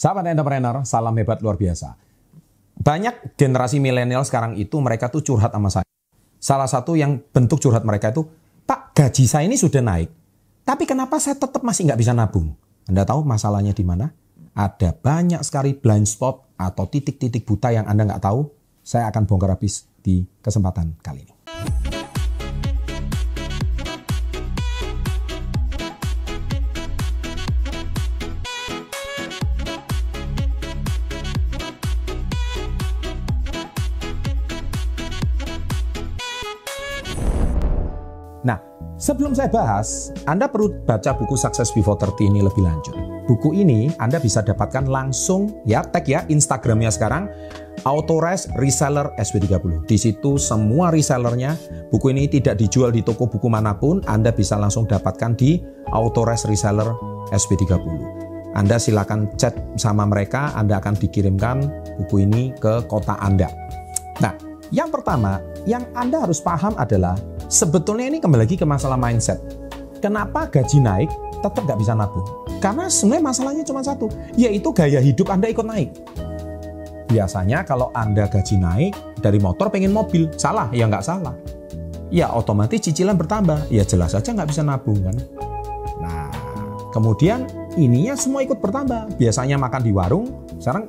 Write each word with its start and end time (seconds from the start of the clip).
Sahabat 0.00 0.32
entrepreneur, 0.32 0.80
salam 0.88 1.12
hebat 1.20 1.44
luar 1.44 1.60
biasa. 1.60 1.92
Banyak 2.80 3.36
generasi 3.36 3.84
milenial 3.84 4.24
sekarang 4.24 4.56
itu 4.56 4.80
mereka 4.80 5.12
tuh 5.12 5.20
curhat 5.20 5.52
sama 5.52 5.68
saya. 5.68 5.84
Salah 6.40 6.64
satu 6.64 6.96
yang 6.96 7.20
bentuk 7.20 7.60
curhat 7.60 7.84
mereka 7.84 8.08
itu, 8.08 8.24
Pak 8.64 8.96
gaji 8.96 9.28
saya 9.28 9.44
ini 9.44 9.60
sudah 9.60 9.84
naik, 9.84 10.08
tapi 10.64 10.88
kenapa 10.88 11.20
saya 11.20 11.36
tetap 11.36 11.60
masih 11.60 11.84
nggak 11.84 12.00
bisa 12.00 12.16
nabung? 12.16 12.56
Anda 12.88 13.04
tahu 13.04 13.28
masalahnya 13.28 13.76
di 13.76 13.84
mana? 13.84 14.08
Ada 14.56 14.96
banyak 14.96 15.44
sekali 15.44 15.76
blind 15.76 16.08
spot 16.08 16.56
atau 16.56 16.88
titik-titik 16.88 17.44
buta 17.44 17.68
yang 17.68 17.84
Anda 17.84 18.08
nggak 18.08 18.24
tahu. 18.24 18.48
Saya 18.80 19.12
akan 19.12 19.28
bongkar 19.28 19.52
habis 19.52 19.84
di 20.00 20.24
kesempatan 20.40 20.96
kali 21.04 21.28
ini. 21.28 21.34
Sebelum 39.00 39.32
saya 39.32 39.48
bahas, 39.48 40.12
Anda 40.28 40.46
perlu 40.46 40.84
baca 40.84 41.16
buku 41.16 41.34
Success 41.34 41.72
Before 41.72 41.96
30 41.96 42.30
ini 42.30 42.44
lebih 42.44 42.62
lanjut. 42.62 42.94
Buku 43.26 43.56
ini 43.56 43.88
Anda 43.96 44.20
bisa 44.20 44.44
dapatkan 44.44 44.90
langsung 44.90 45.64
ya 45.64 45.80
tag 45.86 46.04
ya 46.04 46.26
Instagramnya 46.28 46.92
sekarang 46.92 47.30
Authorize 47.88 48.50
Reseller 48.60 49.08
SW30. 49.16 49.88
Di 49.88 49.96
situ 49.96 50.36
semua 50.36 50.92
resellernya, 50.92 51.56
buku 51.88 52.12
ini 52.12 52.28
tidak 52.28 52.60
dijual 52.60 52.92
di 52.92 53.00
toko 53.00 53.24
buku 53.30 53.48
mana 53.48 53.72
pun, 53.72 54.04
Anda 54.04 54.34
bisa 54.34 54.60
langsung 54.60 54.84
dapatkan 54.84 55.32
di 55.38 55.62
Authorize 55.94 56.44
Reseller 56.44 56.92
SW30. 57.32 57.86
Anda 58.58 58.82
silakan 58.82 59.30
chat 59.38 59.54
sama 59.78 60.04
mereka, 60.04 60.50
Anda 60.58 60.82
akan 60.82 60.98
dikirimkan 60.98 61.56
buku 62.02 62.26
ini 62.26 62.50
ke 62.58 62.82
kota 62.90 63.14
Anda. 63.22 63.46
Nah, 64.18 64.34
yang 64.74 64.90
pertama, 64.90 65.38
yang 65.64 65.86
Anda 65.94 66.26
harus 66.26 66.42
paham 66.42 66.74
adalah 66.76 67.14
Sebetulnya 67.50 68.06
ini 68.06 68.22
kembali 68.22 68.46
lagi 68.46 68.54
ke 68.54 68.62
masalah 68.62 68.94
mindset. 68.94 69.42
Kenapa 69.98 70.46
gaji 70.46 70.78
naik 70.78 71.10
tetap 71.42 71.66
nggak 71.66 71.82
bisa 71.82 71.98
nabung? 71.98 72.22
Karena 72.62 72.86
sebenarnya 72.86 73.24
masalahnya 73.26 73.64
cuma 73.66 73.82
satu, 73.82 74.06
yaitu 74.38 74.70
gaya 74.70 75.02
hidup 75.02 75.26
Anda 75.34 75.50
ikut 75.50 75.66
naik. 75.66 75.90
Biasanya 77.10 77.66
kalau 77.66 77.90
Anda 77.90 78.30
gaji 78.30 78.54
naik 78.54 78.94
dari 79.18 79.42
motor 79.42 79.66
pengen 79.66 79.90
mobil, 79.90 80.30
salah 80.38 80.70
ya 80.70 80.86
nggak 80.86 81.02
salah. 81.02 81.34
Ya 82.14 82.30
otomatis 82.30 82.86
cicilan 82.86 83.18
bertambah, 83.18 83.66
ya 83.66 83.82
jelas 83.82 84.14
saja 84.14 84.30
nggak 84.30 84.46
bisa 84.46 84.62
nabung 84.62 85.02
kan. 85.02 85.18
Nah, 85.98 86.30
kemudian 86.94 87.50
ininya 87.74 88.14
semua 88.14 88.46
ikut 88.46 88.62
bertambah. 88.62 89.18
Biasanya 89.18 89.58
makan 89.58 89.82
di 89.82 89.90
warung, 89.90 90.46
sekarang 90.62 90.86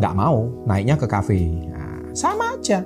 nggak 0.00 0.14
mau, 0.16 0.48
naiknya 0.64 0.96
ke 0.96 1.04
kafe. 1.04 1.68
Nah, 1.68 2.00
sama 2.16 2.56
aja 2.56 2.80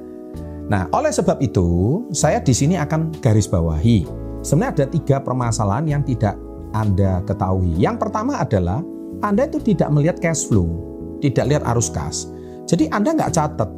Nah, 0.71 0.87
oleh 0.95 1.11
sebab 1.11 1.43
itu, 1.43 2.03
saya 2.15 2.39
di 2.39 2.55
sini 2.55 2.79
akan 2.79 3.19
garis 3.19 3.51
bawahi. 3.51 4.07
Sebenarnya 4.43 4.73
ada 4.83 4.87
tiga 4.91 5.17
permasalahan 5.23 5.87
yang 5.87 6.03
tidak 6.03 6.39
Anda 6.75 7.23
ketahui. 7.27 7.79
Yang 7.79 7.97
pertama 8.07 8.39
adalah 8.39 8.83
Anda 9.23 9.47
itu 9.47 9.59
tidak 9.63 9.91
melihat 9.95 10.19
cash 10.19 10.47
flow, 10.47 10.71
tidak 11.23 11.51
lihat 11.51 11.63
arus 11.75 11.91
kas. 11.91 12.31
Jadi 12.67 12.91
Anda 12.91 13.15
nggak 13.15 13.33
catat, 13.35 13.71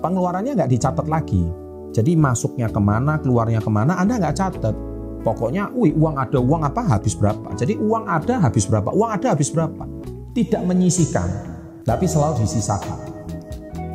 pengeluarannya 0.00 0.56
nggak 0.56 0.72
dicatat 0.72 1.06
lagi. 1.08 1.44
Jadi 1.92 2.16
masuknya 2.16 2.72
ke 2.72 2.80
mana, 2.80 3.20
keluarnya 3.20 3.60
ke 3.60 3.68
mana, 3.68 4.00
Anda 4.00 4.16
nggak 4.16 4.36
catat. 4.36 4.74
Pokoknya, 5.22 5.70
wih 5.76 5.94
uang 5.94 6.18
ada, 6.18 6.40
uang 6.42 6.66
apa, 6.66 6.82
habis 6.82 7.14
berapa. 7.14 7.54
Jadi 7.54 7.78
uang 7.78 8.04
ada, 8.10 8.42
habis 8.42 8.66
berapa, 8.66 8.90
uang 8.90 9.10
ada, 9.12 9.36
habis 9.36 9.52
berapa. 9.54 9.84
Tidak 10.32 10.64
menyisikan, 10.64 11.28
tapi 11.86 12.08
selalu 12.08 12.42
disisakan. 12.42 13.21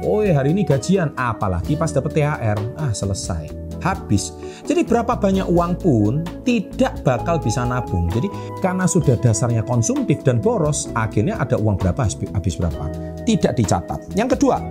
Oh 0.08 0.24
hari 0.24 0.56
ini 0.56 0.64
gajian, 0.64 1.12
apalagi 1.20 1.76
pas 1.76 1.92
dapat 1.92 2.16
THR, 2.16 2.56
ah 2.80 2.96
selesai, 2.96 3.52
habis. 3.84 4.32
Jadi 4.64 4.88
berapa 4.88 5.20
banyak 5.20 5.52
uang 5.52 5.84
pun 5.84 6.24
tidak 6.48 7.04
bakal 7.04 7.44
bisa 7.44 7.68
nabung. 7.68 8.08
Jadi 8.16 8.32
karena 8.64 8.88
sudah 8.88 9.20
dasarnya 9.20 9.68
konsumtif 9.68 10.24
dan 10.24 10.40
boros, 10.40 10.88
akhirnya 10.96 11.36
ada 11.36 11.60
uang 11.60 11.76
berapa 11.76 12.08
habis 12.08 12.56
berapa. 12.56 12.88
Tidak 13.28 13.52
dicatat. 13.52 14.16
Yang 14.16 14.40
kedua, 14.40 14.64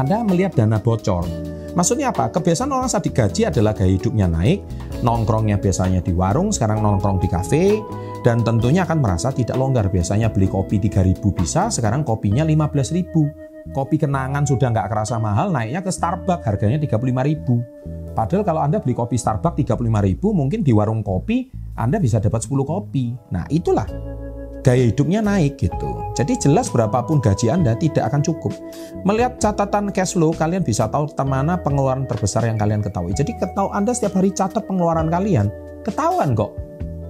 Anda 0.00 0.24
melihat 0.24 0.56
dana 0.56 0.80
bocor. 0.80 1.28
Maksudnya 1.76 2.08
apa? 2.08 2.32
Kebiasaan 2.32 2.72
orang 2.72 2.88
saat 2.88 3.04
digaji 3.04 3.44
adalah 3.44 3.76
gaya 3.76 3.92
hidupnya 3.92 4.24
naik, 4.24 4.64
nongkrongnya 5.04 5.60
biasanya 5.60 6.00
di 6.00 6.16
warung, 6.16 6.48
sekarang 6.48 6.80
nongkrong 6.80 7.20
di 7.20 7.28
kafe, 7.28 7.76
dan 8.24 8.40
tentunya 8.40 8.88
akan 8.88 9.04
merasa 9.04 9.36
tidak 9.36 9.60
longgar. 9.60 9.92
Biasanya 9.92 10.32
beli 10.32 10.48
kopi 10.48 10.80
3000 10.80 11.20
bisa, 11.36 11.68
sekarang 11.68 12.08
kopinya 12.08 12.40
15000 12.48 13.47
kopi 13.72 14.00
kenangan 14.00 14.44
sudah 14.44 14.72
nggak 14.72 14.88
kerasa 14.88 15.20
mahal, 15.20 15.52
naiknya 15.52 15.84
ke 15.84 15.90
Starbucks 15.92 16.44
harganya 16.44 16.78
35.000. 16.80 18.14
Padahal 18.16 18.42
kalau 18.42 18.60
Anda 18.64 18.82
beli 18.82 18.98
kopi 18.98 19.14
Starbucks 19.14 19.62
35.000, 19.62 20.18
mungkin 20.34 20.60
di 20.66 20.72
warung 20.74 21.06
kopi 21.06 21.52
Anda 21.78 22.02
bisa 22.02 22.18
dapat 22.18 22.42
10 22.42 22.66
kopi. 22.66 23.14
Nah, 23.30 23.46
itulah 23.46 23.86
gaya 24.66 24.90
hidupnya 24.90 25.22
naik 25.22 25.56
gitu. 25.56 26.02
Jadi 26.18 26.34
jelas 26.36 26.68
berapapun 26.68 27.22
gaji 27.22 27.48
Anda 27.48 27.78
tidak 27.78 28.10
akan 28.10 28.20
cukup. 28.26 28.52
Melihat 29.06 29.38
catatan 29.38 29.94
cash 29.94 30.18
flow, 30.18 30.34
kalian 30.34 30.66
bisa 30.66 30.90
tahu 30.90 31.06
mana 31.22 31.56
pengeluaran 31.62 32.04
terbesar 32.10 32.42
yang 32.44 32.58
kalian 32.58 32.82
ketahui. 32.82 33.14
Jadi 33.14 33.38
ketahui 33.38 33.70
Anda 33.70 33.94
setiap 33.94 34.18
hari 34.18 34.34
catat 34.34 34.66
pengeluaran 34.66 35.08
kalian, 35.08 35.48
ketahuan 35.86 36.34
kok. 36.34 36.52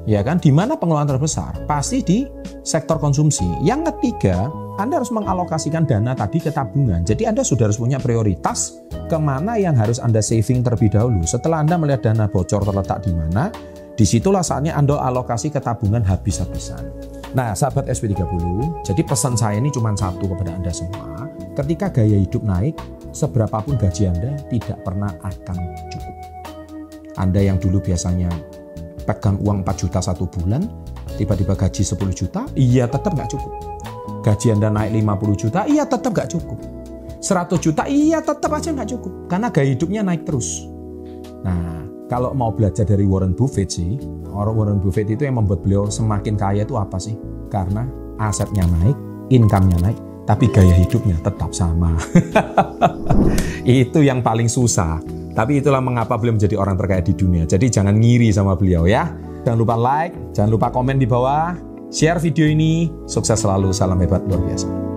Ya 0.08 0.24
kan, 0.24 0.40
di 0.40 0.48
mana 0.48 0.72
pengeluaran 0.72 1.08
terbesar? 1.08 1.68
Pasti 1.68 2.00
di 2.00 2.24
sektor 2.64 2.96
konsumsi. 2.96 3.44
Yang 3.60 3.92
ketiga, 3.92 4.48
anda 4.78 5.02
harus 5.02 5.10
mengalokasikan 5.10 5.90
dana 5.90 6.14
tadi 6.14 6.38
ke 6.38 6.54
tabungan. 6.54 7.02
Jadi 7.02 7.26
Anda 7.26 7.42
sudah 7.42 7.66
harus 7.66 7.82
punya 7.82 7.98
prioritas 7.98 8.78
ke 9.10 9.18
mana 9.18 9.58
yang 9.58 9.74
harus 9.74 9.98
Anda 9.98 10.22
saving 10.22 10.62
terlebih 10.62 10.94
dahulu. 10.94 11.26
Setelah 11.26 11.66
Anda 11.66 11.74
melihat 11.82 12.06
dana 12.06 12.30
bocor 12.30 12.62
terletak 12.62 13.02
di 13.02 13.10
mana, 13.10 13.50
di 13.98 14.06
situlah 14.06 14.46
saatnya 14.46 14.78
Anda 14.78 15.02
alokasi 15.02 15.50
ke 15.50 15.58
tabungan 15.58 16.06
habis-habisan. 16.06 16.94
Nah, 17.34 17.58
sahabat 17.58 17.90
SP30, 17.90 18.22
jadi 18.86 19.02
pesan 19.02 19.34
saya 19.34 19.58
ini 19.58 19.74
cuma 19.74 19.90
satu 19.98 20.30
kepada 20.30 20.54
Anda 20.54 20.70
semua. 20.70 21.26
Ketika 21.58 21.90
gaya 21.90 22.14
hidup 22.14 22.46
naik, 22.46 22.78
seberapapun 23.10 23.74
gaji 23.82 24.06
Anda 24.06 24.38
tidak 24.46 24.78
pernah 24.86 25.10
akan 25.26 25.58
cukup. 25.90 26.16
Anda 27.18 27.42
yang 27.42 27.58
dulu 27.58 27.82
biasanya 27.82 28.30
pegang 29.02 29.42
uang 29.42 29.66
4 29.66 29.74
juta 29.74 29.98
satu 29.98 30.30
bulan, 30.30 30.70
tiba-tiba 31.18 31.58
gaji 31.58 31.82
10 31.82 31.98
juta, 32.14 32.46
iya 32.54 32.86
tetap 32.86 33.18
nggak 33.18 33.34
cukup 33.34 33.78
gaji 34.28 34.52
Anda 34.52 34.68
naik 34.68 34.92
50 34.92 35.40
juta, 35.48 35.60
iya 35.64 35.88
tetap 35.88 36.12
gak 36.12 36.28
cukup. 36.28 36.60
100 37.18 37.64
juta, 37.64 37.82
iya 37.88 38.20
tetap 38.20 38.52
aja 38.52 38.68
gak 38.76 38.88
cukup. 38.92 39.12
Karena 39.32 39.48
gaya 39.48 39.72
hidupnya 39.72 40.04
naik 40.04 40.28
terus. 40.28 40.68
Nah, 41.40 41.88
kalau 42.12 42.36
mau 42.36 42.52
belajar 42.52 42.84
dari 42.84 43.08
Warren 43.08 43.32
Buffett 43.32 43.72
sih, 43.72 43.96
orang 44.28 44.54
Warren 44.54 44.80
Buffett 44.84 45.08
itu 45.08 45.24
yang 45.24 45.40
membuat 45.40 45.64
beliau 45.64 45.88
semakin 45.88 46.36
kaya 46.36 46.68
itu 46.68 46.76
apa 46.76 47.00
sih? 47.00 47.16
Karena 47.48 47.88
asetnya 48.20 48.68
naik, 48.68 48.96
income-nya 49.32 49.80
naik, 49.80 49.98
tapi 50.28 50.52
gaya 50.52 50.76
hidupnya 50.76 51.16
tetap 51.24 51.56
sama. 51.56 51.96
itu 53.64 54.04
yang 54.04 54.20
paling 54.20 54.52
susah. 54.52 55.00
Tapi 55.32 55.62
itulah 55.62 55.78
mengapa 55.78 56.18
beliau 56.18 56.34
menjadi 56.34 56.58
orang 56.58 56.74
terkaya 56.76 57.00
di 57.00 57.14
dunia. 57.14 57.46
Jadi 57.46 57.70
jangan 57.70 57.94
ngiri 57.94 58.28
sama 58.34 58.58
beliau 58.58 58.84
ya. 58.84 59.08
Jangan 59.46 59.58
lupa 59.58 59.78
like, 59.78 60.34
jangan 60.34 60.50
lupa 60.50 60.66
komen 60.74 60.98
di 60.98 61.06
bawah. 61.06 61.67
Share 61.88 62.20
video 62.20 62.44
ini, 62.44 62.92
sukses 63.08 63.40
selalu, 63.40 63.72
salam 63.72 63.96
hebat 64.04 64.20
luar 64.28 64.44
biasa. 64.44 64.87